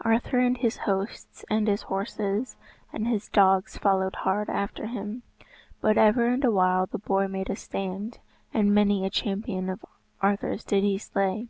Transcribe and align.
Arthur 0.00 0.38
and 0.38 0.56
his 0.56 0.78
hosts, 0.88 1.44
and 1.50 1.68
his 1.68 1.82
horses, 1.82 2.56
and 2.94 3.06
his 3.06 3.28
dogs 3.28 3.76
followed 3.76 4.16
hard 4.16 4.48
after 4.48 4.86
him. 4.86 5.22
But 5.82 5.98
ever 5.98 6.26
and 6.28 6.42
awhile 6.42 6.86
the 6.86 6.96
boar 6.98 7.28
made 7.28 7.50
a 7.50 7.56
stand, 7.56 8.18
and 8.54 8.74
many 8.74 9.04
a 9.04 9.10
champion 9.10 9.68
of 9.68 9.84
Arthur's 10.22 10.64
did 10.64 10.82
he 10.82 10.96
slay. 10.96 11.48